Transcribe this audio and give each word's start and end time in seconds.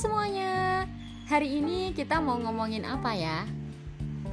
semuanya. 0.00 0.88
Hari 1.28 1.60
ini 1.60 1.92
kita 1.92 2.24
mau 2.24 2.40
ngomongin 2.40 2.88
apa 2.88 3.12
ya? 3.12 3.44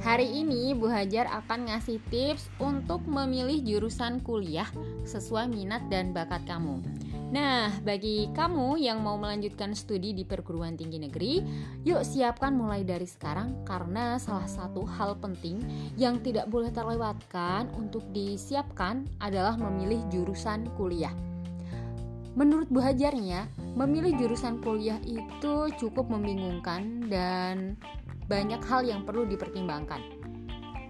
Hari 0.00 0.40
ini 0.40 0.72
Bu 0.72 0.88
Hajar 0.88 1.28
akan 1.28 1.68
ngasih 1.68 2.00
tips 2.08 2.48
untuk 2.56 3.04
memilih 3.04 3.60
jurusan 3.60 4.24
kuliah 4.24 4.64
sesuai 5.04 5.44
minat 5.52 5.84
dan 5.92 6.16
bakat 6.16 6.40
kamu. 6.48 6.80
Nah, 7.28 7.68
bagi 7.84 8.32
kamu 8.32 8.80
yang 8.80 9.04
mau 9.04 9.20
melanjutkan 9.20 9.76
studi 9.76 10.16
di 10.16 10.24
perguruan 10.24 10.80
tinggi 10.80 11.04
negeri, 11.04 11.44
yuk 11.84 12.00
siapkan 12.00 12.56
mulai 12.56 12.80
dari 12.80 13.04
sekarang 13.04 13.68
karena 13.68 14.16
salah 14.16 14.48
satu 14.48 14.88
hal 14.88 15.20
penting 15.20 15.60
yang 16.00 16.16
tidak 16.24 16.48
boleh 16.48 16.72
terlewatkan 16.72 17.68
untuk 17.76 18.08
disiapkan 18.16 19.04
adalah 19.20 19.60
memilih 19.60 20.00
jurusan 20.08 20.64
kuliah. 20.80 21.12
Menurut 22.38 22.70
Bu 22.70 22.78
Hajarnya, 22.80 23.50
memilih 23.78 24.18
jurusan 24.18 24.58
kuliah 24.58 24.98
itu 25.06 25.70
cukup 25.78 26.10
membingungkan 26.10 27.06
dan 27.06 27.78
banyak 28.26 28.58
hal 28.66 28.82
yang 28.82 29.06
perlu 29.06 29.22
dipertimbangkan. 29.22 30.02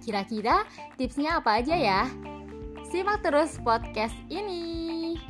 Kira-kira 0.00 0.64
tipsnya 0.96 1.36
apa 1.36 1.60
aja 1.60 1.76
ya? 1.76 2.08
Simak 2.88 3.20
terus 3.20 3.60
podcast 3.60 4.16
ini. 4.32 5.20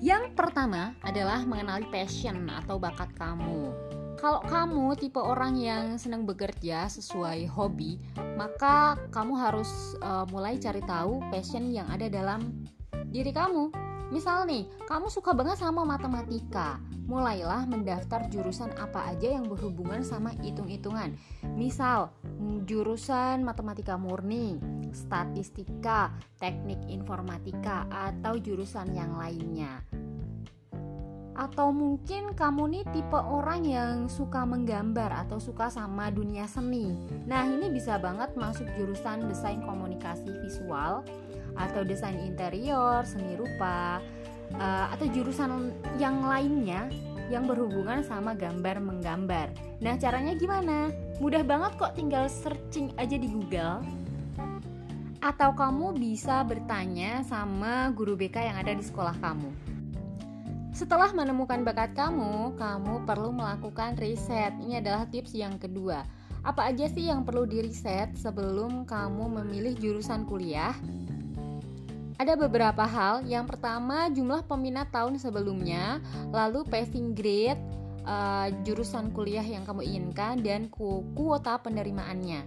Yang 0.00 0.32
pertama 0.32 0.96
adalah 1.04 1.44
mengenali 1.44 1.84
passion 1.92 2.48
atau 2.48 2.80
bakat 2.80 3.12
kamu. 3.20 3.68
Kalau 4.16 4.40
kamu 4.48 4.96
tipe 4.96 5.20
orang 5.20 5.60
yang 5.60 6.00
senang 6.00 6.24
bekerja 6.24 6.88
sesuai 6.88 7.52
hobi, 7.52 8.00
maka 8.34 8.96
kamu 9.12 9.36
harus 9.36 9.68
uh, 10.00 10.24
mulai 10.32 10.56
cari 10.56 10.80
tahu 10.82 11.20
passion 11.28 11.68
yang 11.68 11.86
ada 11.92 12.08
dalam 12.08 12.64
diri 13.12 13.30
kamu 13.30 13.88
Misal 14.08 14.48
nih, 14.48 14.64
kamu 14.88 15.12
suka 15.12 15.36
banget 15.36 15.60
sama 15.60 15.84
matematika. 15.84 16.80
Mulailah 17.08 17.68
mendaftar 17.68 18.28
jurusan 18.32 18.72
apa 18.80 19.12
aja 19.12 19.36
yang 19.36 19.48
berhubungan 19.48 20.00
sama 20.00 20.32
hitung-hitungan. 20.40 21.12
Misal, 21.56 22.12
jurusan 22.64 23.44
matematika 23.44 24.00
murni, 24.00 24.56
statistika, 24.96 26.12
teknik 26.40 26.80
informatika, 26.88 27.84
atau 27.88 28.40
jurusan 28.40 28.92
yang 28.96 29.16
lainnya. 29.16 29.84
Atau 31.38 31.70
mungkin 31.70 32.34
kamu 32.34 32.62
nih 32.66 32.84
tipe 32.90 33.14
orang 33.14 33.62
yang 33.62 34.10
suka 34.10 34.42
menggambar 34.42 35.28
atau 35.28 35.38
suka 35.38 35.70
sama 35.70 36.10
dunia 36.10 36.50
seni. 36.50 36.96
Nah, 37.30 37.46
ini 37.46 37.70
bisa 37.70 37.94
banget 38.00 38.34
masuk 38.34 38.66
jurusan 38.74 39.30
desain 39.30 39.62
komunikasi 39.62 40.26
visual 40.42 41.06
atau 41.58 41.82
desain 41.82 42.16
interior, 42.22 43.02
seni 43.02 43.34
rupa, 43.34 43.98
uh, 44.56 44.86
atau 44.94 45.06
jurusan 45.10 45.74
yang 45.98 46.22
lainnya 46.24 46.88
yang 47.28 47.44
berhubungan 47.44 48.00
sama 48.00 48.32
gambar 48.32 48.80
menggambar. 48.80 49.52
Nah, 49.84 50.00
caranya 50.00 50.32
gimana? 50.32 50.88
Mudah 51.20 51.44
banget 51.44 51.76
kok 51.76 51.92
tinggal 51.92 52.24
searching 52.30 52.88
aja 52.96 53.20
di 53.20 53.28
Google. 53.28 53.84
Atau 55.20 55.52
kamu 55.52 55.98
bisa 55.98 56.40
bertanya 56.46 57.20
sama 57.26 57.92
guru 57.92 58.16
BK 58.16 58.48
yang 58.48 58.56
ada 58.56 58.72
di 58.72 58.80
sekolah 58.80 59.18
kamu. 59.20 59.50
Setelah 60.72 61.10
menemukan 61.10 61.66
bakat 61.66 61.92
kamu, 61.98 62.54
kamu 62.54 63.02
perlu 63.02 63.34
melakukan 63.34 63.98
riset. 63.98 64.54
Ini 64.62 64.78
adalah 64.78 65.10
tips 65.10 65.34
yang 65.34 65.58
kedua. 65.58 66.06
Apa 66.46 66.70
aja 66.70 66.86
sih 66.86 67.10
yang 67.10 67.26
perlu 67.26 67.50
diriset 67.50 68.14
sebelum 68.14 68.86
kamu 68.86 69.42
memilih 69.42 69.74
jurusan 69.74 70.22
kuliah? 70.22 70.72
Ada 72.18 72.34
beberapa 72.34 72.82
hal. 72.82 73.22
Yang 73.30 73.54
pertama, 73.54 74.10
jumlah 74.10 74.42
peminat 74.50 74.90
tahun 74.90 75.22
sebelumnya, 75.22 76.02
lalu 76.34 76.66
passing 76.66 77.14
grade, 77.14 77.62
uh, 78.02 78.50
jurusan 78.66 79.14
kuliah 79.14 79.46
yang 79.46 79.62
kamu 79.62 79.86
inginkan, 79.86 80.42
dan 80.42 80.66
ku 80.66 81.06
kuota 81.14 81.62
penerimaannya. 81.62 82.42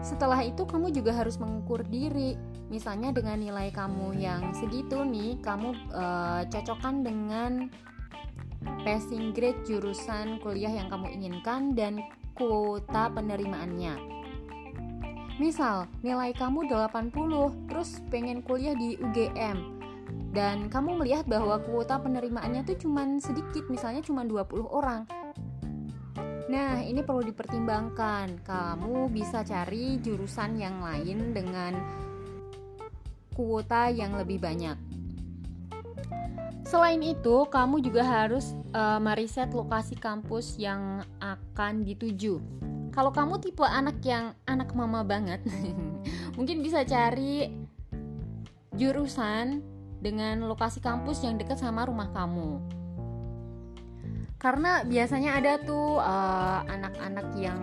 Setelah 0.00 0.40
itu, 0.40 0.64
kamu 0.64 0.88
juga 0.96 1.12
harus 1.12 1.36
mengukur 1.36 1.84
diri. 1.84 2.40
Misalnya 2.72 3.12
dengan 3.12 3.36
nilai 3.36 3.68
kamu 3.68 4.16
yang 4.16 4.56
segitu 4.56 5.04
nih, 5.04 5.36
kamu 5.44 5.76
uh, 5.92 6.48
cocokkan 6.48 7.04
dengan 7.04 7.68
passing 8.88 9.36
grade 9.36 9.60
jurusan 9.68 10.40
kuliah 10.40 10.72
yang 10.72 10.88
kamu 10.88 11.12
inginkan 11.12 11.76
dan 11.76 12.00
kuota 12.32 13.12
penerimaannya. 13.12 14.23
Misal, 15.34 15.90
nilai 15.98 16.30
kamu 16.30 16.70
80, 16.70 17.10
terus 17.66 17.98
pengen 18.06 18.38
kuliah 18.38 18.78
di 18.78 18.94
UGM 19.02 19.82
dan 20.34 20.66
kamu 20.66 21.02
melihat 21.02 21.26
bahwa 21.26 21.62
kuota 21.62 21.98
penerimaannya 21.98 22.66
tuh 22.66 22.78
cuma 22.78 23.02
sedikit, 23.22 23.66
misalnya 23.70 24.02
cuma 24.02 24.26
20 24.26 24.66
orang. 24.66 25.06
Nah, 26.50 26.82
ini 26.82 27.00
perlu 27.02 27.26
dipertimbangkan. 27.26 28.46
Kamu 28.46 29.10
bisa 29.10 29.46
cari 29.46 29.98
jurusan 29.98 30.58
yang 30.58 30.82
lain 30.82 31.34
dengan 31.34 31.72
kuota 33.34 33.90
yang 33.90 34.14
lebih 34.14 34.38
banyak. 34.38 34.78
Selain 36.62 37.02
itu, 37.02 37.46
kamu 37.50 37.82
juga 37.82 38.02
harus 38.02 38.54
uh, 38.74 38.98
meriset 38.98 39.50
lokasi 39.54 39.94
kampus 39.98 40.58
yang 40.58 41.02
akan 41.22 41.86
dituju 41.86 42.42
kalau 42.94 43.10
kamu 43.10 43.42
tipe 43.42 43.66
anak 43.66 43.98
yang 44.06 44.38
anak 44.46 44.70
mama 44.70 45.02
banget 45.02 45.42
mungkin 46.38 46.62
bisa 46.62 46.86
cari 46.86 47.50
jurusan 48.78 49.60
dengan 49.98 50.46
lokasi 50.46 50.78
kampus 50.78 51.26
yang 51.26 51.34
dekat 51.34 51.58
sama 51.58 51.88
rumah 51.88 52.12
kamu. 52.14 52.62
Karena 54.36 54.84
biasanya 54.84 55.40
ada 55.40 55.56
tuh 55.56 55.98
eh, 55.98 56.60
anak-anak 56.68 57.26
uh, 57.32 57.38
yang 57.40 57.60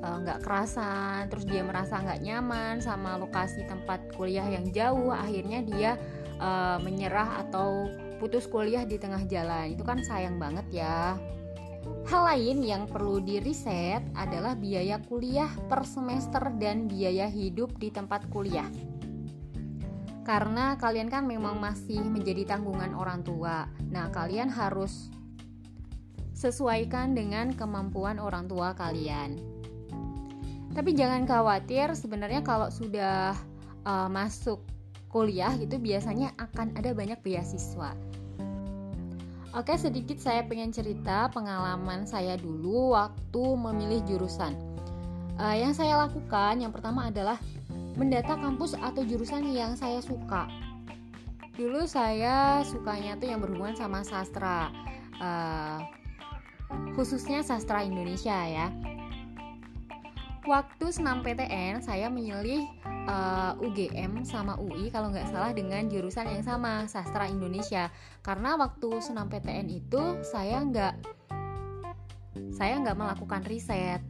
eh, 0.00 0.16
nggak 0.24 0.38
uh, 0.40 0.42
kerasan 0.42 1.28
terus 1.28 1.44
dia 1.44 1.60
merasa 1.60 2.00
nggak 2.00 2.24
nyaman 2.24 2.80
sama 2.80 3.20
lokasi 3.20 3.68
tempat 3.68 4.00
kuliah 4.16 4.48
yang 4.48 4.64
jauh 4.72 5.12
akhirnya 5.12 5.60
dia 5.60 5.90
uh, 6.40 6.80
menyerah 6.80 7.44
atau 7.46 7.92
putus 8.16 8.48
kuliah 8.48 8.88
di 8.88 8.96
tengah 8.96 9.28
jalan. 9.28 9.76
Itu 9.76 9.84
kan 9.84 10.00
sayang 10.00 10.40
banget 10.40 10.64
ya 10.72 11.20
Hal 12.06 12.22
lain 12.28 12.60
yang 12.60 12.84
perlu 12.90 13.22
diriset 13.22 14.04
adalah 14.12 14.58
biaya 14.58 15.00
kuliah 15.06 15.48
per 15.70 15.86
semester 15.88 16.52
dan 16.60 16.90
biaya 16.90 17.30
hidup 17.30 17.78
di 17.80 17.88
tempat 17.88 18.28
kuliah. 18.28 18.68
Karena 20.22 20.78
kalian 20.78 21.10
kan 21.10 21.26
memang 21.26 21.58
masih 21.58 21.98
menjadi 21.98 22.54
tanggungan 22.54 22.94
orang 22.94 23.26
tua. 23.26 23.66
Nah, 23.90 24.06
kalian 24.14 24.52
harus 24.52 25.10
sesuaikan 26.36 27.14
dengan 27.14 27.54
kemampuan 27.54 28.22
orang 28.22 28.46
tua 28.46 28.74
kalian. 28.74 29.38
Tapi 30.72 30.90
jangan 30.96 31.26
khawatir, 31.28 31.92
sebenarnya 31.94 32.40
kalau 32.42 32.72
sudah 32.72 33.36
uh, 33.84 34.08
masuk 34.08 34.62
kuliah 35.12 35.52
itu 35.60 35.76
biasanya 35.76 36.32
akan 36.40 36.72
ada 36.74 36.96
banyak 36.96 37.20
beasiswa. 37.20 37.92
Oke, 39.52 39.76
sedikit 39.76 40.16
saya 40.16 40.40
pengen 40.48 40.72
cerita 40.72 41.28
pengalaman 41.28 42.08
saya 42.08 42.40
dulu 42.40 42.96
waktu 42.96 43.44
memilih 43.52 44.00
jurusan. 44.08 44.56
Uh, 45.36 45.52
yang 45.52 45.76
saya 45.76 46.00
lakukan 46.08 46.56
yang 46.56 46.72
pertama 46.72 47.12
adalah 47.12 47.36
mendata 48.00 48.32
kampus 48.40 48.72
atau 48.80 49.04
jurusan 49.04 49.44
yang 49.52 49.76
saya 49.76 50.00
suka. 50.00 50.48
Dulu 51.52 51.84
saya 51.84 52.64
sukanya 52.64 53.20
tuh 53.20 53.28
yang 53.28 53.44
berhubungan 53.44 53.76
sama 53.76 54.00
sastra, 54.00 54.72
uh, 55.20 55.84
khususnya 56.96 57.44
sastra 57.44 57.84
Indonesia 57.84 58.32
ya. 58.32 58.72
Waktu 60.42 60.90
senam 60.90 61.22
PTN 61.22 61.86
saya 61.86 62.10
memilih 62.10 62.66
uh, 63.06 63.54
eh, 63.54 63.62
UGM 63.62 64.26
sama 64.26 64.58
UI 64.58 64.90
kalau 64.90 65.14
nggak 65.14 65.30
salah 65.30 65.54
dengan 65.54 65.86
jurusan 65.86 66.26
yang 66.26 66.42
sama 66.42 66.90
sastra 66.90 67.30
Indonesia. 67.30 67.94
Karena 68.26 68.58
waktu 68.58 68.98
senam 68.98 69.30
PTN 69.30 69.70
itu 69.70 70.18
saya 70.26 70.66
nggak 70.66 70.94
saya 72.50 72.74
nggak 72.82 72.98
melakukan 72.98 73.46
riset 73.46 74.02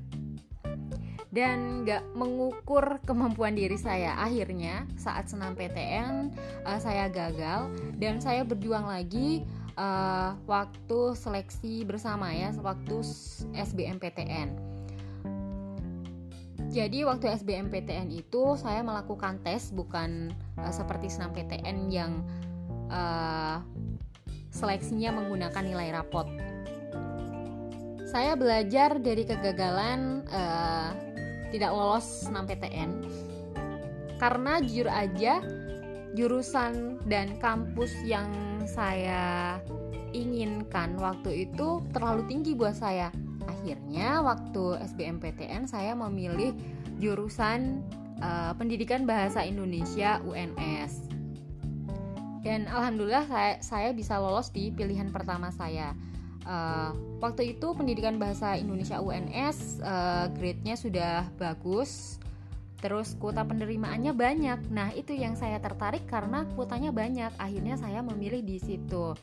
dan 1.28 1.84
nggak 1.84 2.00
mengukur 2.16 2.96
kemampuan 3.04 3.52
diri 3.52 3.76
saya. 3.76 4.16
Akhirnya 4.16 4.88
saat 4.96 5.28
senam 5.28 5.52
PTN 5.52 6.32
uh, 6.64 6.68
eh, 6.72 6.80
saya 6.80 7.12
gagal 7.12 7.68
dan 8.00 8.24
saya 8.24 8.40
berjuang 8.40 8.88
lagi 8.88 9.44
uh, 9.76 10.32
waktu 10.48 11.12
seleksi 11.12 11.84
bersama 11.84 12.32
ya 12.32 12.56
waktu 12.64 13.04
SBMPTN 13.52 14.72
jadi 16.72 17.04
waktu 17.04 17.28
SBMPTN 17.36 18.08
itu 18.08 18.56
saya 18.56 18.80
melakukan 18.80 19.36
tes 19.44 19.68
bukan 19.76 20.32
uh, 20.56 20.72
seperti 20.72 21.12
senam 21.12 21.36
PTN 21.36 21.92
yang 21.92 22.24
uh, 22.88 23.60
seleksinya 24.48 25.12
menggunakan 25.12 25.62
nilai 25.68 25.92
rapot. 25.92 26.24
Saya 28.08 28.36
belajar 28.36 28.96
dari 29.00 29.24
kegagalan 29.28 30.24
uh, 30.32 30.96
tidak 31.52 31.76
lolos 31.76 32.24
senam 32.24 32.48
PTN 32.48 33.04
karena 34.16 34.64
jujur 34.64 34.88
aja 34.88 35.44
jurusan 36.16 37.00
dan 37.04 37.36
kampus 37.36 37.92
yang 38.04 38.28
saya 38.64 39.60
inginkan 40.16 40.96
waktu 40.96 41.48
itu 41.48 41.84
terlalu 41.92 42.24
tinggi 42.32 42.56
buat 42.56 42.76
saya. 42.76 43.12
Akhirnya 43.46 44.22
waktu 44.22 44.82
SBMPTN 44.92 45.70
saya 45.70 45.92
memilih 45.94 46.54
jurusan 46.98 47.82
uh, 48.22 48.52
Pendidikan 48.54 49.04
Bahasa 49.04 49.42
Indonesia 49.42 50.22
UNS. 50.22 51.10
Dan 52.42 52.66
alhamdulillah 52.66 53.26
saya, 53.30 53.54
saya 53.62 53.90
bisa 53.94 54.18
lolos 54.18 54.50
di 54.50 54.74
pilihan 54.74 55.14
pertama 55.14 55.54
saya. 55.54 55.94
Uh, 56.42 56.90
waktu 57.22 57.54
itu 57.54 57.70
pendidikan 57.70 58.18
bahasa 58.18 58.58
Indonesia 58.58 58.98
UNS 58.98 59.78
uh, 59.78 60.26
grade-nya 60.34 60.74
sudah 60.74 61.30
bagus 61.38 62.18
terus 62.82 63.14
kuota 63.14 63.46
penerimaannya 63.46 64.10
banyak. 64.10 64.58
Nah, 64.74 64.90
itu 64.90 65.14
yang 65.14 65.38
saya 65.38 65.62
tertarik 65.62 66.02
karena 66.10 66.42
kuotanya 66.58 66.90
banyak. 66.90 67.30
Akhirnya 67.38 67.78
saya 67.78 68.02
memilih 68.02 68.42
di 68.42 68.58
situ. 68.58 69.14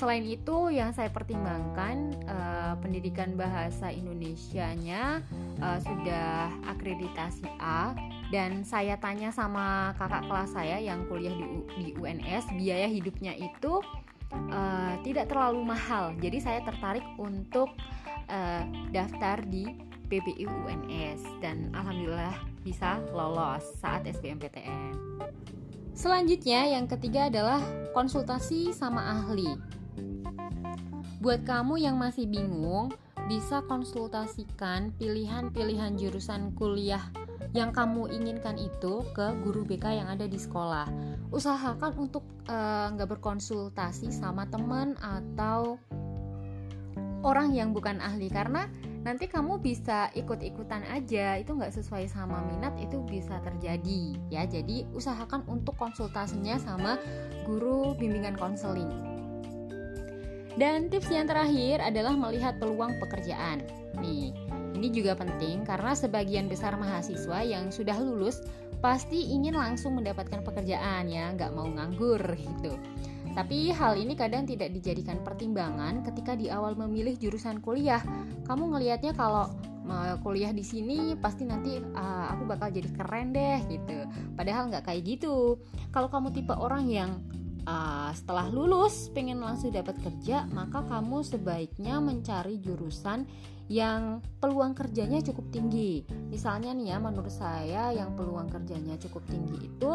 Selain 0.00 0.24
itu, 0.24 0.72
yang 0.72 0.96
saya 0.96 1.12
pertimbangkan 1.12 2.16
uh, 2.24 2.72
pendidikan 2.80 3.36
bahasa 3.36 3.92
Indonesianya 3.92 5.20
uh, 5.60 5.76
sudah 5.76 6.48
akreditasi 6.72 7.44
A 7.60 7.92
dan 8.32 8.64
saya 8.64 8.96
tanya 8.96 9.28
sama 9.28 9.92
kakak 10.00 10.24
kelas 10.24 10.56
saya 10.56 10.80
yang 10.80 11.04
kuliah 11.04 11.36
di, 11.36 11.44
U, 11.44 11.68
di 11.76 11.92
UNS, 12.00 12.48
biaya 12.56 12.88
hidupnya 12.88 13.36
itu 13.36 13.84
uh, 14.32 14.96
tidak 15.04 15.28
terlalu 15.28 15.68
mahal. 15.68 16.16
Jadi 16.16 16.40
saya 16.40 16.64
tertarik 16.64 17.04
untuk 17.20 17.68
uh, 18.32 18.64
daftar 18.96 19.44
di 19.44 19.68
PBI 20.08 20.48
UNS 20.48 21.44
dan 21.44 21.68
alhamdulillah 21.76 22.40
bisa 22.64 23.04
lolos 23.12 23.68
saat 23.76 24.08
SBMPTN. 24.08 24.96
Selanjutnya 25.92 26.72
yang 26.72 26.88
ketiga 26.88 27.28
adalah 27.28 27.60
konsultasi 27.92 28.72
sama 28.72 29.20
ahli. 29.20 29.79
Buat 31.20 31.44
kamu 31.44 31.80
yang 31.80 32.00
masih 32.00 32.24
bingung, 32.24 32.92
bisa 33.28 33.60
konsultasikan 33.68 34.90
pilihan-pilihan 34.96 35.94
jurusan 36.00 36.56
kuliah 36.56 37.04
yang 37.50 37.74
kamu 37.74 38.08
inginkan 38.10 38.56
itu 38.56 39.02
ke 39.10 39.34
guru 39.42 39.66
BK 39.66 40.02
yang 40.02 40.08
ada 40.08 40.24
di 40.24 40.38
sekolah. 40.38 40.86
Usahakan 41.34 41.98
untuk 41.98 42.22
eh, 42.46 42.86
nggak 42.94 43.08
uh, 43.08 43.12
berkonsultasi 43.18 44.14
sama 44.14 44.46
teman 44.46 44.94
atau 45.02 45.78
orang 47.20 47.52
yang 47.52 47.76
bukan 47.76 48.00
ahli 48.00 48.32
karena 48.32 48.70
nanti 49.00 49.28
kamu 49.28 49.60
bisa 49.60 50.12
ikut-ikutan 50.12 50.84
aja 50.92 51.40
itu 51.40 51.56
nggak 51.56 51.72
sesuai 51.72 52.04
sama 52.08 52.44
minat 52.52 52.76
itu 52.76 53.00
bisa 53.08 53.40
terjadi 53.40 54.16
ya 54.28 54.44
jadi 54.44 54.84
usahakan 54.92 55.44
untuk 55.48 55.72
konsultasinya 55.80 56.60
sama 56.60 57.00
guru 57.48 57.96
bimbingan 57.96 58.36
konseling 58.36 59.09
dan 60.58 60.90
tips 60.90 61.10
yang 61.12 61.28
terakhir 61.30 61.78
adalah 61.82 62.14
melihat 62.16 62.58
peluang 62.58 62.98
pekerjaan 62.98 63.62
nih 64.02 64.34
ini 64.80 64.88
juga 64.88 65.12
penting 65.12 65.62
karena 65.68 65.92
sebagian 65.92 66.48
besar 66.48 66.74
mahasiswa 66.80 67.44
yang 67.44 67.68
sudah 67.68 67.94
lulus 68.00 68.40
pasti 68.80 69.28
ingin 69.28 69.52
langsung 69.52 70.00
mendapatkan 70.00 70.40
pekerjaan 70.40 71.06
ya 71.06 71.30
nggak 71.36 71.52
mau 71.52 71.68
nganggur 71.68 72.22
gitu 72.48 72.72
tapi 73.30 73.70
hal 73.70 73.94
ini 73.94 74.18
kadang 74.18 74.42
tidak 74.42 74.74
dijadikan 74.74 75.22
pertimbangan 75.22 76.02
ketika 76.02 76.34
di 76.34 76.50
awal 76.50 76.74
memilih 76.74 77.14
jurusan 77.14 77.62
kuliah. 77.62 78.02
Kamu 78.42 78.74
ngelihatnya 78.74 79.14
kalau 79.14 79.46
kuliah 80.22 80.54
di 80.54 80.62
sini 80.62 81.18
pasti 81.18 81.42
nanti 81.46 81.78
uh, 81.78 82.26
aku 82.30 82.46
bakal 82.46 82.70
jadi 82.70 82.90
keren 82.94 83.34
deh 83.34 83.58
gitu. 83.70 84.06
Padahal 84.34 84.70
nggak 84.70 84.86
kayak 84.86 85.02
gitu. 85.06 85.58
Kalau 85.94 86.10
kamu 86.10 86.34
tipe 86.34 86.54
orang 86.54 86.86
yang 86.90 87.22
uh, 87.66 88.10
setelah 88.12 88.48
lulus 88.48 89.10
pengen 89.12 89.42
langsung 89.42 89.72
dapat 89.74 89.96
kerja, 90.00 90.46
maka 90.52 90.84
kamu 90.86 91.24
sebaiknya 91.24 91.98
mencari 91.98 92.60
jurusan 92.60 93.24
yang 93.70 94.18
peluang 94.42 94.74
kerjanya 94.74 95.22
cukup 95.22 95.46
tinggi. 95.54 96.02
Misalnya 96.26 96.74
nih 96.74 96.90
ya, 96.90 96.98
menurut 96.98 97.30
saya 97.30 97.94
yang 97.94 98.18
peluang 98.18 98.50
kerjanya 98.50 98.98
cukup 98.98 99.22
tinggi 99.30 99.70
itu 99.70 99.90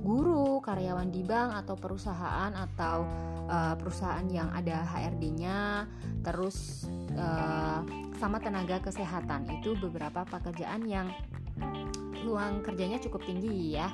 guru, 0.00 0.64
karyawan 0.64 1.12
di 1.12 1.20
bank 1.20 1.60
atau 1.64 1.76
perusahaan 1.76 2.48
atau 2.56 3.04
uh, 3.52 3.76
perusahaan 3.76 4.24
yang 4.32 4.48
ada 4.56 4.80
HRD-nya, 4.80 5.84
terus 6.24 6.88
uh, 7.20 7.84
sama 8.16 8.40
tenaga 8.40 8.80
kesehatan. 8.80 9.44
Itu 9.60 9.76
beberapa 9.76 10.24
pekerjaan 10.24 10.88
yang 10.88 11.12
peluang 12.16 12.64
kerjanya 12.64 12.96
cukup 12.96 13.28
tinggi 13.28 13.76
ya. 13.76 13.92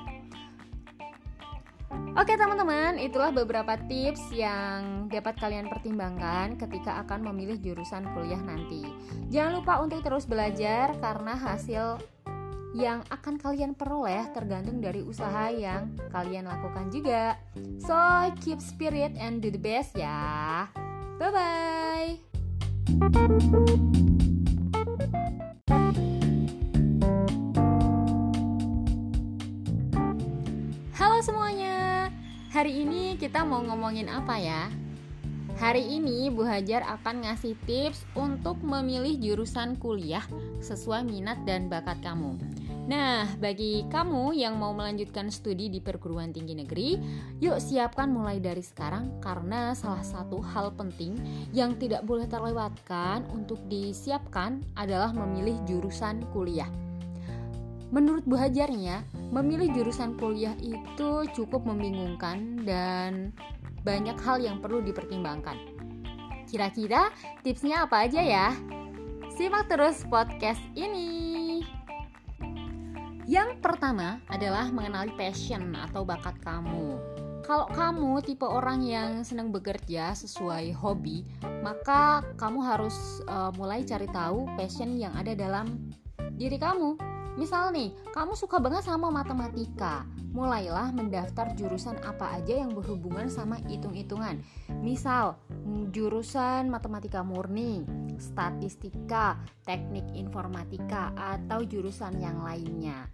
Oke 2.15 2.39
teman-teman, 2.39 2.95
itulah 2.95 3.29
beberapa 3.29 3.75
tips 3.75 4.31
yang 4.31 5.11
dapat 5.11 5.35
kalian 5.35 5.67
pertimbangkan 5.67 6.55
ketika 6.55 7.03
akan 7.03 7.27
memilih 7.27 7.59
jurusan 7.59 8.07
kuliah 8.15 8.39
nanti. 8.39 8.87
Jangan 9.27 9.59
lupa 9.59 9.83
untuk 9.83 9.99
terus 9.99 10.23
belajar 10.23 10.95
karena 11.03 11.35
hasil 11.35 11.99
yang 12.75 12.99
akan 13.07 13.39
kalian 13.39 13.71
peroleh 13.71 14.27
tergantung 14.35 14.83
dari 14.83 14.99
usaha 14.99 15.47
yang 15.47 15.95
kalian 16.11 16.43
lakukan 16.43 16.91
juga. 16.91 17.39
So, 17.79 17.95
keep 18.43 18.59
spirit 18.59 19.15
and 19.15 19.39
do 19.39 19.47
the 19.47 19.59
best 19.59 19.95
ya. 19.95 20.67
Bye-bye. 21.15 22.19
Halo 30.99 31.17
semuanya. 31.23 31.64
Hari 32.55 32.87
ini 32.87 33.19
kita 33.19 33.43
mau 33.43 33.59
ngomongin 33.59 34.07
apa 34.07 34.39
ya? 34.39 34.71
Hari 35.59 35.99
ini 35.99 36.31
Bu 36.31 36.47
Hajar 36.47 36.87
akan 36.87 37.27
ngasih 37.27 37.51
tips 37.67 38.07
untuk 38.15 38.63
memilih 38.63 39.19
jurusan 39.19 39.75
kuliah 39.75 40.23
sesuai 40.63 41.03
minat 41.03 41.43
dan 41.43 41.67
bakat 41.67 41.99
kamu. 41.99 42.39
Nah, 42.87 43.27
bagi 43.43 43.83
kamu 43.91 44.39
yang 44.39 44.55
mau 44.55 44.71
melanjutkan 44.71 45.27
studi 45.35 45.67
di 45.67 45.83
perguruan 45.83 46.31
tinggi 46.31 46.55
negeri, 46.55 46.95
yuk 47.43 47.59
siapkan 47.59 48.07
mulai 48.07 48.39
dari 48.39 48.63
sekarang 48.63 49.19
karena 49.19 49.75
salah 49.75 50.07
satu 50.07 50.39
hal 50.39 50.71
penting 50.79 51.19
yang 51.51 51.75
tidak 51.75 52.07
boleh 52.07 52.23
terlewatkan 52.23 53.27
untuk 53.35 53.59
disiapkan 53.67 54.63
adalah 54.79 55.11
memilih 55.11 55.59
jurusan 55.67 56.23
kuliah. 56.31 56.71
Menurut 57.91 58.23
Bu 58.23 58.39
Hajarnya, 58.39 59.03
memilih 59.33 59.71
jurusan 59.73 60.17
kuliah 60.17 60.53
itu 60.61 61.25
cukup 61.33 61.65
membingungkan 61.65 62.61
dan 62.65 63.33
banyak 63.85 64.17
hal 64.21 64.41
yang 64.41 64.57
perlu 64.59 64.81
dipertimbangkan. 64.81 65.57
Kira-kira 66.49 67.09
tipsnya 67.41 67.85
apa 67.85 68.05
aja 68.05 68.21
ya? 68.21 68.47
Simak 69.35 69.69
terus 69.69 70.05
podcast 70.07 70.61
ini. 70.73 71.61
Yang 73.25 73.57
pertama 73.61 74.21
adalah 74.29 74.69
mengenali 74.69 75.13
passion 75.17 75.73
atau 75.73 76.05
bakat 76.05 76.37
kamu. 76.45 76.97
Kalau 77.45 77.69
kamu 77.69 78.25
tipe 78.25 78.45
orang 78.45 78.81
yang 78.81 79.21
senang 79.21 79.53
bekerja 79.53 80.17
sesuai 80.17 80.73
hobi, 80.73 81.25
maka 81.61 82.25
kamu 82.41 82.57
harus 82.61 83.21
uh, 83.29 83.53
mulai 83.53 83.85
cari 83.85 84.09
tahu 84.09 84.49
passion 84.57 84.97
yang 84.97 85.13
ada 85.13 85.37
dalam 85.37 85.93
diri 86.37 86.57
kamu 86.57 87.14
Misal 87.35 87.75
nih, 87.75 87.91
kamu 88.15 88.31
suka 88.39 88.63
banget 88.63 88.87
sama 88.87 89.11
matematika, 89.11 90.07
mulailah 90.31 90.95
mendaftar 90.95 91.51
jurusan 91.55 91.99
apa 92.07 92.39
aja 92.39 92.63
yang 92.63 92.71
berhubungan 92.71 93.27
sama 93.27 93.59
hitung-hitungan. 93.67 94.39
Misal, 94.79 95.35
jurusan 95.91 96.71
matematika 96.71 97.27
murni, 97.27 97.83
statistika, 98.15 99.35
teknik 99.67 100.07
informatika, 100.15 101.11
atau 101.15 101.67
jurusan 101.67 102.15
yang 102.23 102.39
lainnya. 102.39 103.11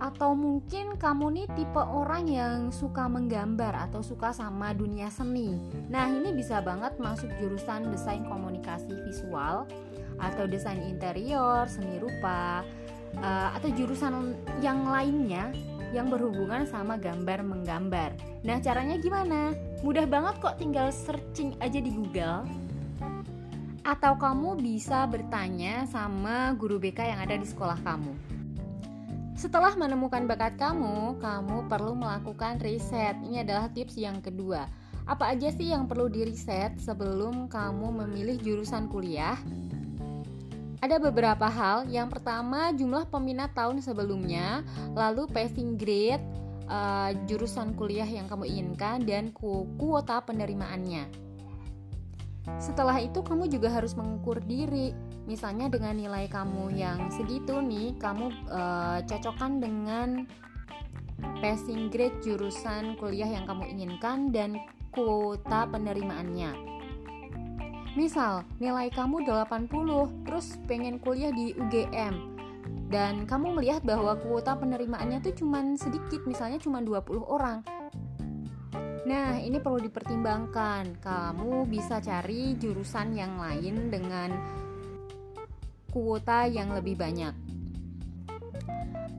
Atau 0.00 0.34
mungkin 0.34 0.96
kamu 0.98 1.26
nih 1.30 1.46
tipe 1.54 1.78
orang 1.78 2.26
yang 2.26 2.58
suka 2.74 3.06
menggambar 3.06 3.86
atau 3.86 4.02
suka 4.02 4.32
sama 4.32 4.74
dunia 4.74 5.06
seni. 5.12 5.60
Nah, 5.92 6.10
ini 6.10 6.34
bisa 6.34 6.58
banget 6.58 6.98
masuk 6.98 7.30
jurusan 7.38 7.92
desain 7.92 8.26
komunikasi 8.26 8.90
visual 9.06 9.68
atau 10.22 10.46
desain 10.46 10.78
interior, 10.78 11.66
seni 11.66 11.98
rupa, 11.98 12.62
uh, 13.18 13.48
atau 13.58 13.68
jurusan 13.74 14.38
yang 14.62 14.86
lainnya 14.86 15.50
yang 15.92 16.08
berhubungan 16.08 16.64
sama 16.64 16.96
gambar 16.96 17.44
menggambar. 17.44 18.16
Nah, 18.48 18.56
caranya 18.64 18.96
gimana? 18.96 19.52
Mudah 19.84 20.08
banget 20.08 20.40
kok 20.40 20.56
tinggal 20.56 20.88
searching 20.88 21.52
aja 21.60 21.78
di 21.82 21.92
Google. 21.92 22.48
Atau 23.82 24.16
kamu 24.16 24.56
bisa 24.62 25.04
bertanya 25.10 25.84
sama 25.90 26.56
guru 26.56 26.80
BK 26.80 27.12
yang 27.12 27.20
ada 27.20 27.36
di 27.36 27.44
sekolah 27.44 27.76
kamu. 27.84 28.14
Setelah 29.36 29.74
menemukan 29.74 30.24
bakat 30.30 30.54
kamu, 30.54 31.18
kamu 31.18 31.66
perlu 31.66 31.98
melakukan 31.98 32.62
riset. 32.62 33.18
Ini 33.26 33.42
adalah 33.42 33.68
tips 33.74 33.98
yang 33.98 34.22
kedua. 34.22 34.70
Apa 35.02 35.34
aja 35.34 35.50
sih 35.50 35.74
yang 35.74 35.90
perlu 35.90 36.06
diriset 36.06 36.78
sebelum 36.78 37.50
kamu 37.50 38.06
memilih 38.06 38.38
jurusan 38.38 38.86
kuliah? 38.86 39.34
Ada 40.82 40.98
beberapa 40.98 41.46
hal. 41.46 41.86
Yang 41.86 42.18
pertama, 42.18 42.74
jumlah 42.74 43.06
peminat 43.06 43.54
tahun 43.54 43.78
sebelumnya, 43.78 44.66
lalu 44.98 45.30
passing 45.30 45.78
grade, 45.78 46.26
uh, 46.66 47.14
jurusan 47.30 47.78
kuliah 47.78 48.06
yang 48.06 48.26
kamu 48.26 48.50
inginkan 48.50 49.06
dan 49.06 49.30
ku 49.30 49.70
kuota 49.78 50.18
penerimaannya. 50.26 51.06
Setelah 52.58 52.98
itu 52.98 53.22
kamu 53.22 53.46
juga 53.46 53.70
harus 53.70 53.94
mengukur 53.94 54.42
diri. 54.42 54.90
Misalnya 55.30 55.70
dengan 55.70 55.94
nilai 55.94 56.26
kamu 56.26 56.74
yang 56.74 57.06
segitu 57.14 57.62
nih, 57.62 57.94
kamu 58.02 58.34
uh, 58.50 58.98
cocokkan 59.06 59.62
dengan 59.62 60.26
passing 61.38 61.94
grade 61.94 62.18
jurusan 62.26 62.98
kuliah 62.98 63.30
yang 63.30 63.46
kamu 63.46 63.70
inginkan 63.70 64.34
dan 64.34 64.58
kuota 64.90 65.70
penerimaannya. 65.70 66.71
Misal, 67.92 68.48
nilai 68.56 68.88
kamu 68.88 69.28
80, 69.28 69.68
terus 70.24 70.56
pengen 70.64 70.96
kuliah 70.96 71.28
di 71.28 71.52
UGM. 71.52 72.32
Dan 72.88 73.28
kamu 73.28 73.60
melihat 73.60 73.84
bahwa 73.84 74.16
kuota 74.16 74.56
penerimaannya 74.56 75.20
tuh 75.20 75.36
cuma 75.36 75.60
sedikit, 75.76 76.24
misalnya 76.24 76.56
cuma 76.56 76.80
20 76.80 77.20
orang. 77.20 77.60
Nah, 79.04 79.36
ini 79.36 79.60
perlu 79.60 79.76
dipertimbangkan. 79.84 81.04
Kamu 81.04 81.68
bisa 81.68 82.00
cari 82.00 82.56
jurusan 82.56 83.12
yang 83.12 83.36
lain 83.36 83.92
dengan 83.92 84.40
kuota 85.92 86.48
yang 86.48 86.72
lebih 86.72 86.96
banyak. 86.96 87.36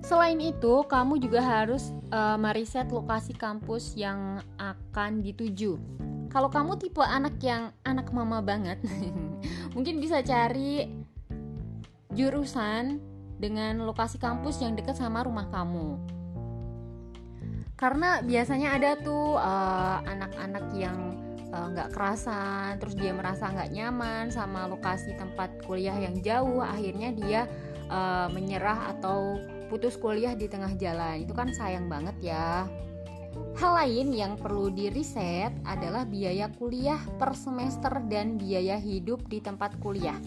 Selain 0.01 0.41
itu, 0.41 0.81
kamu 0.89 1.21
juga 1.21 1.45
harus 1.45 1.93
uh, 2.09 2.41
meriset 2.41 2.89
lokasi 2.89 3.37
kampus 3.37 3.93
yang 3.93 4.41
akan 4.57 5.21
dituju. 5.21 5.77
Kalau 6.33 6.49
kamu 6.49 6.81
tipe 6.81 6.97
anak 7.05 7.37
yang 7.45 7.69
anak 7.85 8.09
mama 8.09 8.41
banget, 8.41 8.81
mungkin 9.77 10.01
bisa 10.01 10.25
cari 10.25 10.89
jurusan 12.09 12.97
dengan 13.37 13.85
lokasi 13.85 14.17
kampus 14.17 14.57
yang 14.65 14.73
dekat 14.73 14.97
sama 14.97 15.21
rumah 15.21 15.45
kamu. 15.53 16.01
Karena 17.77 18.25
biasanya 18.25 18.73
ada 18.73 18.97
tuh 18.97 19.37
eh, 19.37 19.97
anak-anak 20.09 20.65
uh, 20.73 20.77
yang 20.77 20.97
eh, 21.53 21.67
nggak 21.77 21.89
uh, 21.89 21.93
kerasan 21.93 22.81
terus 22.81 22.97
dia 22.97 23.13
merasa 23.13 23.53
nggak 23.53 23.69
nyaman 23.69 24.33
sama 24.33 24.65
lokasi 24.65 25.13
tempat 25.13 25.53
kuliah 25.69 25.97
yang 26.01 26.17
jauh 26.25 26.65
akhirnya 26.65 27.13
dia 27.13 27.41
uh, 27.93 28.25
menyerah 28.33 28.97
atau 28.97 29.37
putus 29.69 30.01
kuliah 30.01 30.33
di 30.33 30.49
tengah 30.49 30.73
jalan. 30.81 31.21
Itu 31.21 31.37
kan 31.37 31.53
sayang 31.53 31.85
banget 31.85 32.33
ya 32.33 32.65
Hal 33.53 33.71
lain 33.79 34.11
yang 34.11 34.33
perlu 34.35 34.73
diriset 34.73 35.53
adalah 35.63 36.03
biaya 36.03 36.49
kuliah 36.57 36.99
per 37.21 37.37
semester 37.37 38.01
dan 38.09 38.35
biaya 38.35 38.81
hidup 38.81 39.25
di 39.29 39.39
tempat 39.39 39.77
kuliah. 39.77 40.17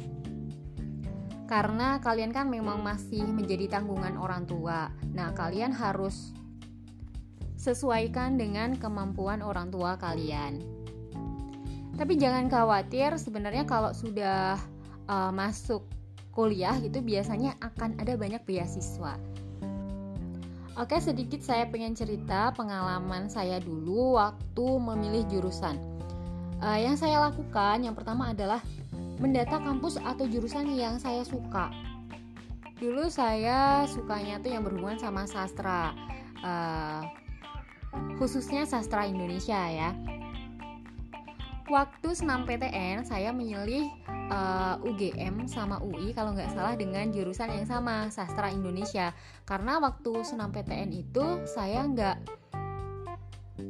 Karena 1.47 2.03
kalian 2.03 2.35
kan 2.35 2.51
memang 2.51 2.83
masih 2.83 3.23
menjadi 3.23 3.79
tanggungan 3.79 4.19
orang 4.19 4.47
tua. 4.51 4.91
Nah, 5.15 5.31
kalian 5.31 5.71
harus 5.71 6.35
sesuaikan 7.55 8.39
dengan 8.39 8.75
kemampuan 8.79 9.43
orang 9.43 9.71
tua 9.71 9.95
kalian. 9.99 10.63
Tapi 11.97 12.15
jangan 12.19 12.47
khawatir, 12.47 13.17
sebenarnya 13.17 13.65
kalau 13.65 13.91
sudah 13.91 14.61
uh, 15.09 15.33
masuk 15.33 15.87
kuliah 16.37 16.77
gitu 16.85 17.01
biasanya 17.01 17.57
akan 17.65 17.97
ada 17.97 18.13
banyak 18.15 18.45
beasiswa. 18.45 19.17
Oke, 20.77 21.01
sedikit 21.01 21.41
saya 21.41 21.65
pengen 21.65 21.97
cerita 21.97 22.53
pengalaman 22.53 23.33
saya 23.33 23.57
dulu 23.65 24.21
waktu 24.21 24.67
memilih 24.77 25.25
jurusan. 25.25 25.81
Uh, 26.61 26.77
yang 26.77 27.01
saya 27.01 27.17
lakukan 27.17 27.81
yang 27.81 27.97
pertama 27.97 28.37
adalah 28.37 28.61
mendata 29.17 29.57
kampus 29.57 29.97
atau 29.97 30.29
jurusan 30.29 30.69
yang 30.77 31.01
saya 31.01 31.25
suka. 31.25 31.73
Dulu 32.77 33.09
saya 33.09 33.89
sukanya 33.89 34.37
tuh 34.45 34.53
yang 34.53 34.69
berhubungan 34.69 35.01
sama 35.01 35.25
sastra. 35.25 35.97
Uh, 36.45 37.09
khususnya 38.21 38.69
sastra 38.69 39.09
Indonesia 39.09 39.57
ya. 39.57 39.97
Waktu 41.67 42.15
senam 42.15 42.47
PTN 42.47 43.03
saya 43.03 43.35
memilih 43.35 43.91
uh, 44.31 44.79
eh, 44.79 44.87
UGM 44.87 45.51
sama 45.51 45.83
UI 45.83 46.15
kalau 46.15 46.31
nggak 46.31 46.55
salah 46.55 46.79
dengan 46.79 47.11
jurusan 47.11 47.51
yang 47.51 47.67
sama 47.67 48.07
sastra 48.15 48.55
Indonesia 48.55 49.11
karena 49.43 49.83
waktu 49.83 50.23
senam 50.23 50.55
PTN 50.55 50.95
itu 50.95 51.43
saya 51.43 51.83
nggak 51.91 52.17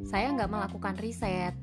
saya 0.04 0.28
nggak 0.36 0.50
melakukan 0.52 0.94
riset 1.00 1.56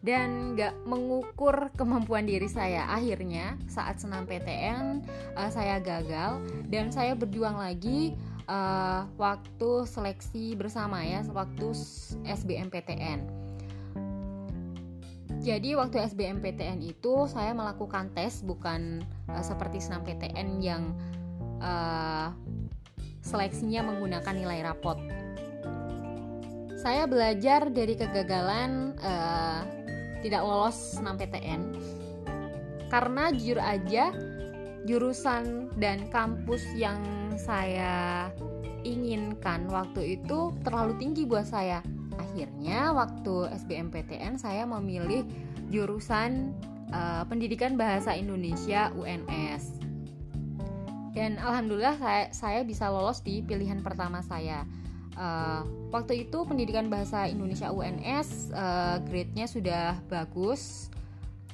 dan 0.00 0.56
nggak 0.56 0.72
mengukur 0.88 1.68
kemampuan 1.76 2.24
diri 2.24 2.48
saya. 2.48 2.88
Akhirnya 2.88 3.60
saat 3.68 4.00
senam 4.00 4.24
PTN 4.24 5.04
uh, 5.36 5.40
eh, 5.44 5.50
saya 5.52 5.84
gagal 5.84 6.40
dan 6.72 6.88
saya 6.88 7.12
berjuang 7.12 7.60
lagi 7.60 8.16
uh, 8.48 9.04
waktu 9.20 9.84
seleksi 9.84 10.56
bersama 10.56 11.04
ya 11.04 11.20
waktu 11.28 11.76
SBMPTN. 12.24 13.43
Jadi 15.44 15.76
waktu 15.76 16.00
SBMPTN 16.00 16.80
itu 16.80 17.28
saya 17.28 17.52
melakukan 17.52 18.08
tes 18.16 18.40
bukan 18.40 19.04
uh, 19.28 19.44
seperti 19.44 19.76
PTN 19.76 20.64
yang 20.64 20.96
uh, 21.60 22.32
seleksinya 23.20 23.84
menggunakan 23.84 24.32
nilai 24.32 24.64
rapot. 24.64 24.96
Saya 26.80 27.04
belajar 27.04 27.68
dari 27.68 27.92
kegagalan 27.92 28.96
uh, 29.04 29.68
tidak 30.24 30.40
lolos 30.40 30.96
senam 30.96 31.20
PTN 31.20 31.76
karena 32.88 33.28
jujur 33.36 33.60
aja 33.60 34.16
jurusan 34.88 35.68
dan 35.76 36.08
kampus 36.08 36.64
yang 36.72 36.96
saya 37.36 38.32
inginkan 38.84 39.68
waktu 39.68 40.16
itu 40.20 40.56
terlalu 40.64 40.96
tinggi 40.96 41.28
buat 41.28 41.44
saya. 41.44 41.84
Akhirnya 42.34 42.90
waktu 42.90 43.46
SBMPTN 43.62 44.42
saya 44.42 44.66
memilih 44.66 45.22
jurusan 45.70 46.50
uh, 46.90 47.22
Pendidikan 47.30 47.78
Bahasa 47.78 48.10
Indonesia 48.18 48.90
UNS. 48.98 49.78
Dan 51.14 51.38
alhamdulillah 51.38 51.94
saya, 51.94 52.26
saya 52.34 52.60
bisa 52.66 52.90
lolos 52.90 53.22
di 53.22 53.38
pilihan 53.38 53.86
pertama 53.86 54.18
saya. 54.18 54.66
Uh, 55.14 55.62
waktu 55.94 56.26
itu 56.26 56.42
Pendidikan 56.42 56.90
Bahasa 56.90 57.30
Indonesia 57.30 57.70
UNS 57.70 58.50
uh, 58.50 58.98
grade-nya 59.06 59.46
sudah 59.46 59.94
bagus 60.10 60.90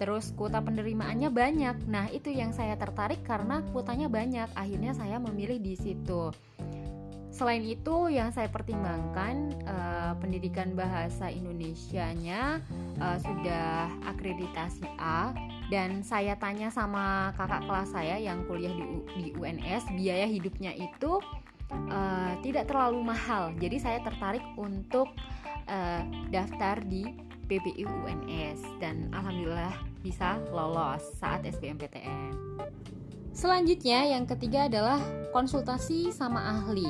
Terus 0.00 0.32
kuota 0.32 0.64
penerimaannya 0.64 1.28
banyak. 1.28 1.76
Nah, 1.84 2.08
itu 2.08 2.32
yang 2.32 2.56
saya 2.56 2.72
tertarik 2.80 3.20
karena 3.20 3.60
kuotanya 3.68 4.08
banyak. 4.08 4.48
Akhirnya 4.56 4.96
saya 4.96 5.20
memilih 5.20 5.60
di 5.60 5.76
situ. 5.76 6.32
Selain 7.30 7.62
itu, 7.62 8.10
yang 8.10 8.34
saya 8.34 8.50
pertimbangkan 8.50 9.54
uh, 9.62 10.12
pendidikan 10.18 10.74
bahasa 10.74 11.30
Indonesianya 11.30 12.58
uh, 12.98 13.18
sudah 13.22 13.86
akreditasi 14.10 14.82
A 14.98 15.30
dan 15.70 16.02
saya 16.02 16.34
tanya 16.34 16.74
sama 16.74 17.30
kakak 17.38 17.62
kelas 17.70 17.88
saya 17.94 18.18
yang 18.18 18.42
kuliah 18.50 18.74
di, 18.74 18.84
di 19.14 19.28
UNS, 19.38 19.94
biaya 19.94 20.26
hidupnya 20.26 20.74
itu 20.74 21.22
uh, 21.70 22.34
tidak 22.42 22.66
terlalu 22.66 23.06
mahal. 23.06 23.54
Jadi 23.62 23.78
saya 23.78 24.02
tertarik 24.02 24.42
untuk 24.58 25.06
uh, 25.70 26.02
daftar 26.34 26.82
di 26.82 27.14
PBI 27.46 27.86
UNS 27.86 28.82
dan 28.82 29.10
alhamdulillah 29.14 29.74
bisa 30.02 30.42
lolos 30.50 31.02
saat 31.18 31.46
SBMPTN. 31.46 32.34
Selanjutnya 33.30 34.10
yang 34.10 34.26
ketiga 34.26 34.66
adalah 34.66 34.98
konsultasi 35.30 36.10
sama 36.10 36.42
ahli. 36.58 36.86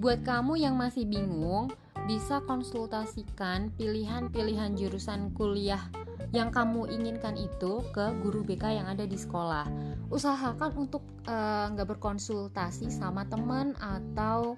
Buat 0.00 0.24
kamu 0.24 0.56
yang 0.56 0.80
masih 0.80 1.04
bingung, 1.04 1.68
bisa 2.08 2.40
konsultasikan 2.48 3.68
pilihan-pilihan 3.76 4.72
jurusan 4.72 5.28
kuliah 5.36 5.92
yang 6.32 6.48
kamu 6.48 6.88
inginkan 6.88 7.36
itu 7.36 7.84
ke 7.92 8.08
guru 8.24 8.40
BK 8.40 8.80
yang 8.80 8.88
ada 8.88 9.04
di 9.04 9.20
sekolah. 9.20 9.68
Usahakan 10.08 10.88
untuk 10.88 11.04
eh, 11.28 11.64
nggak 11.76 11.84
uh, 11.84 11.90
berkonsultasi 11.92 12.88
sama 12.88 13.28
teman 13.28 13.76
atau 13.76 14.56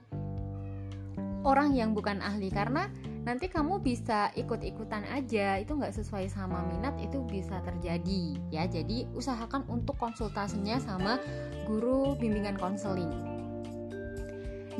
orang 1.42 1.74
yang 1.74 1.90
bukan 1.90 2.22
ahli 2.22 2.46
karena 2.46 2.86
nanti 3.26 3.50
kamu 3.50 3.82
bisa 3.82 4.30
ikut-ikutan 4.38 5.02
aja 5.10 5.58
itu 5.58 5.74
nggak 5.74 5.90
sesuai 5.90 6.30
sama 6.30 6.62
minat 6.70 6.94
itu 7.02 7.18
bisa 7.26 7.58
terjadi 7.66 8.38
ya 8.50 8.66
jadi 8.66 9.10
usahakan 9.14 9.66
untuk 9.66 9.98
konsultasinya 9.98 10.78
sama 10.78 11.18
guru 11.66 12.14
bimbingan 12.18 12.58
konseling 12.58 13.10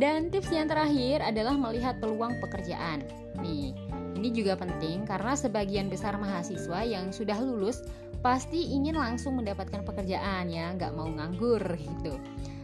dan 0.01 0.33
tips 0.33 0.53
yang 0.53 0.69
terakhir 0.69 1.21
adalah 1.21 1.57
melihat 1.57 1.99
peluang 1.99 2.39
pekerjaan 2.41 3.05
nih 3.41 3.77
ini 4.17 4.29
juga 4.31 4.55
penting 4.55 5.03
karena 5.03 5.35
sebagian 5.35 5.91
besar 5.91 6.15
mahasiswa 6.15 6.81
yang 6.87 7.11
sudah 7.11 7.37
lulus 7.43 7.83
pasti 8.23 8.71
ingin 8.71 8.95
langsung 8.95 9.35
mendapatkan 9.41 9.83
pekerjaan 9.83 10.47
ya 10.47 10.71
nggak 10.79 10.95
mau 10.95 11.11
nganggur 11.11 11.63
gitu 11.87 12.15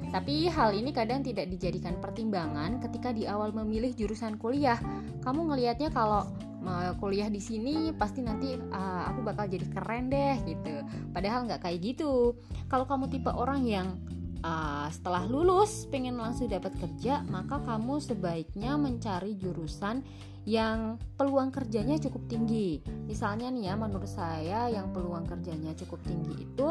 tapi 0.09 0.49
hal 0.49 0.73
ini 0.73 0.89
kadang 0.89 1.21
tidak 1.21 1.53
dijadikan 1.53 2.01
pertimbangan 2.01 2.81
ketika 2.81 3.13
di 3.13 3.29
awal 3.29 3.53
memilih 3.53 3.93
jurusan 3.93 4.41
kuliah. 4.41 4.81
Kamu 5.21 5.53
ngelihatnya 5.53 5.93
kalau 5.93 6.25
kuliah 7.01 7.33
di 7.33 7.41
sini 7.41 7.93
pasti 7.97 8.21
nanti 8.21 8.53
uh, 8.53 9.09
aku 9.09 9.25
bakal 9.25 9.49
jadi 9.49 9.67
keren 9.73 10.09
deh 10.09 10.37
gitu. 10.49 10.85
Padahal 11.13 11.45
nggak 11.49 11.61
kayak 11.65 11.81
gitu. 11.81 12.37
Kalau 12.73 12.89
kamu 12.89 13.09
tipe 13.13 13.29
orang 13.29 13.65
yang 13.69 14.01
uh, 14.43 14.89
setelah 14.91 15.25
lulus 15.27 15.87
pengen 15.91 16.19
langsung 16.19 16.51
dapat 16.51 16.75
kerja, 16.79 17.23
maka 17.27 17.59
kamu 17.63 17.99
sebaiknya 18.03 18.79
mencari 18.79 19.35
jurusan 19.39 20.03
yang 20.49 20.97
peluang 21.21 21.53
kerjanya 21.53 22.01
cukup 22.01 22.25
tinggi. 22.25 22.81
Misalnya 23.05 23.53
nih 23.53 23.69
ya, 23.69 23.75
menurut 23.77 24.09
saya 24.09 24.73
yang 24.73 24.89
peluang 24.97 25.29
kerjanya 25.29 25.77
cukup 25.77 26.01
tinggi 26.09 26.49
itu 26.49 26.69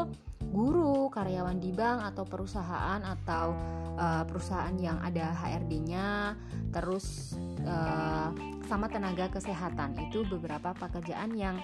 guru, 0.50 1.06
karyawan 1.14 1.62
di 1.62 1.70
bank 1.70 2.10
atau 2.10 2.24
perusahaan 2.26 2.98
atau 2.98 3.54
uh, 3.94 4.26
perusahaan 4.26 4.74
yang 4.80 4.98
ada 4.98 5.30
HRD-nya, 5.30 6.34
terus 6.74 7.38
uh, 7.62 8.34
sama 8.66 8.90
tenaga 8.90 9.30
kesehatan. 9.30 9.94
Itu 10.10 10.26
beberapa 10.26 10.74
pekerjaan 10.74 11.38
yang 11.38 11.62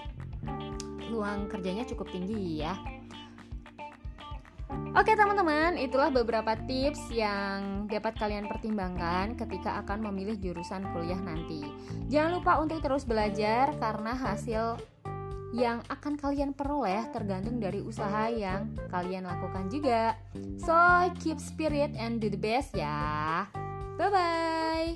peluang 1.03 1.51
kerjanya 1.51 1.83
cukup 1.83 2.07
tinggi 2.15 2.63
ya. 2.63 2.79
Oke 4.95 5.11
teman-teman, 5.11 5.75
itulah 5.75 6.07
beberapa 6.07 6.55
tips 6.55 7.11
yang 7.11 7.83
dapat 7.91 8.15
kalian 8.15 8.47
pertimbangkan 8.47 9.35
ketika 9.35 9.83
akan 9.83 10.07
memilih 10.07 10.39
jurusan 10.39 10.87
kuliah 10.95 11.19
nanti. 11.19 11.67
Jangan 12.07 12.39
lupa 12.39 12.63
untuk 12.63 12.79
terus 12.79 13.03
belajar 13.03 13.75
karena 13.75 14.15
hasil 14.15 14.79
yang 15.55 15.83
akan 15.87 16.19
kalian 16.19 16.51
peroleh 16.51 17.07
tergantung 17.15 17.59
dari 17.59 17.79
usaha 17.79 18.27
yang 18.31 18.71
kalian 18.91 19.27
lakukan 19.27 19.67
juga. 19.71 20.15
So, 20.59 20.75
keep 21.19 21.43
spirit 21.43 21.91
and 21.95 22.23
do 22.23 22.31
the 22.31 22.39
best 22.39 22.75
ya. 22.75 23.47
Bye 23.99 24.11
bye. 24.11 24.95